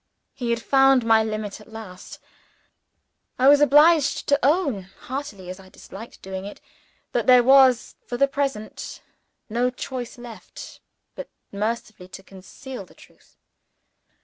He 0.33 0.49
had 0.49 0.63
found 0.63 1.05
my 1.05 1.23
limit 1.23 1.61
at 1.61 1.71
last. 1.71 2.17
I 3.37 3.47
was 3.47 3.61
obliged 3.61 4.25
to 4.29 4.39
own 4.43 4.81
(heartily 5.01 5.47
as 5.47 5.59
I 5.59 5.69
disliked 5.69 6.23
doing 6.23 6.43
it) 6.43 6.59
that 7.11 7.27
there 7.27 7.43
was, 7.43 7.93
for 8.07 8.17
the 8.17 8.27
present, 8.27 9.03
no 9.47 9.69
choice 9.69 10.17
left 10.17 10.79
but 11.13 11.29
mercifully 11.51 12.07
to 12.07 12.23
conceal 12.23 12.83
the 12.83 12.95
truth. 12.95 13.37